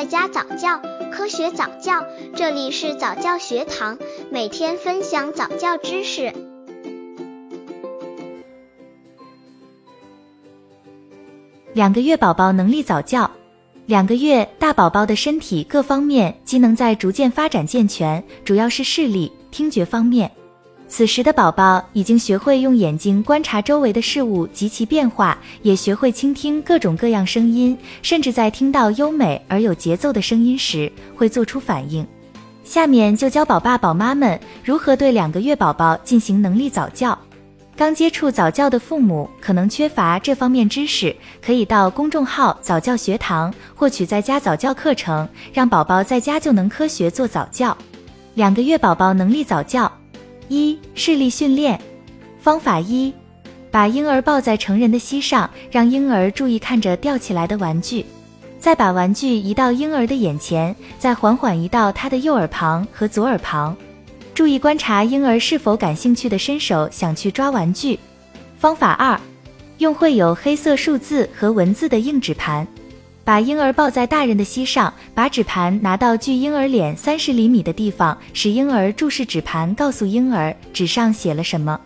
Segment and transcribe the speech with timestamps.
[0.00, 0.80] 在家早教，
[1.12, 3.98] 科学早教，这里是早教学堂，
[4.30, 6.32] 每天分享早教知识。
[11.74, 13.30] 两个月宝宝能力早教，
[13.84, 20.32] 两个月大宝宝的身体各方面机能在逐渐发展健全，主要是视力、听觉方面。
[20.90, 32.04] 此时的宝宝已经学会用眼睛观察周围的事物及其变化，也学会倾听各种各样声音，甚至在听到优美而有节奏的声音时会做出反应。
[32.64, 37.16] 下面就教宝爸宝妈们如何对两个月宝宝进行能力早教。
[37.76, 47.74] 刚接触早教的父母可能缺乏这方面知识，可以到公众号早教学堂获取在家早教课程，让宝宝在家就能科学做早教。
[48.34, 49.90] 两个月宝宝能力早教。
[50.50, 51.80] 一视力训练
[52.42, 53.12] 方法一，
[53.70, 58.04] 把婴儿抱在成人的膝上，让婴儿注意看着吊起来的玩具，
[58.58, 63.76] 再把玩具移到婴儿的眼前，再缓缓移到他的右耳旁和左耳旁，
[64.34, 67.96] 注意观察婴儿是否感兴趣的伸手想去抓玩具。
[68.58, 69.18] 方法二，
[69.78, 72.66] 用绘有黑色数字和文字的硬纸盘。
[73.30, 81.80] 把婴儿抱在大人的膝上，把纸盘拿到距婴儿脸三十厘米的地方，使婴儿注视纸盘，告诉婴儿纸上写了什么。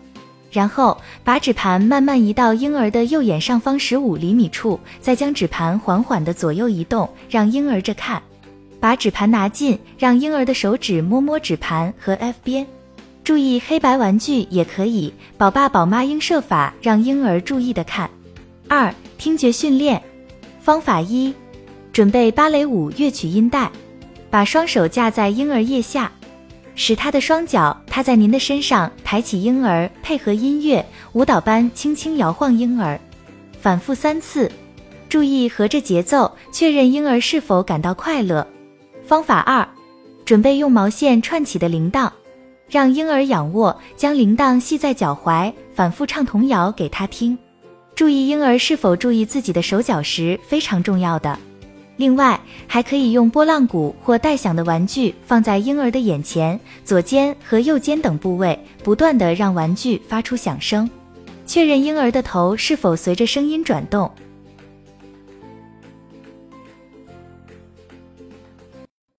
[0.49, 8.19] 然后把纸盘慢慢移到婴儿的右眼上方十五厘米处，再将纸盘缓缓地左右移动，让婴儿着看。
[8.79, 12.65] 把纸盘拿近，让婴儿的手指摸摸纸盘和 F 边，
[13.23, 15.13] 注意黑白玩具也可以。
[15.37, 18.09] 宝爸宝妈应设法让婴儿注意的看。
[18.67, 20.01] 二、听觉训练。
[20.65, 21.31] 方法一，
[21.93, 23.71] 准备芭蕾舞乐曲音带，
[24.31, 26.11] 把双手架在婴儿腋下，
[26.73, 32.99] 使他的双脚踏在您的身上，抬起婴儿，配合音乐舞蹈般轻轻摇晃婴儿，
[33.61, 34.51] 反复三次，
[35.07, 38.47] 注意合着节奏，确认婴儿是否感到快乐。
[39.05, 39.67] 方法二，
[40.25, 42.09] 准备用毛线串起的铃铛，
[42.67, 47.37] 让婴儿仰卧，将铃铛系在脚踝，反复唱童谣给他听。
[47.95, 51.39] 注意婴儿是否注意自己的手脚时非常重要的。
[51.95, 60.89] 另外，还可以用拨浪鼓或带响的玩具放在婴儿的眼前、左肩和右肩等部位，不断地让玩具发出响声，
[61.45, 64.11] 确认婴儿的头是否随着声音转动，